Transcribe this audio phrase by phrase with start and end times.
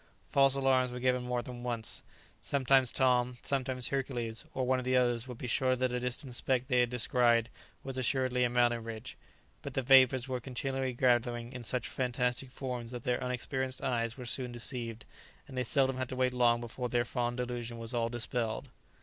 [0.29, 2.01] False alarms were given more than once.
[2.41, 6.33] Sometimes Tom, sometimes Hercules, or one of the others would be sure that a distant
[6.33, 7.49] speck they had descried
[7.83, 9.15] was assuredly a mountain ridge;
[9.61, 14.25] but the vapours were continually gathering in such fantastic forms that their unexperienced eyes were
[14.25, 15.05] soon deceived,
[15.47, 18.69] and they seldom had to wait long before their fond delusion was all dispelled.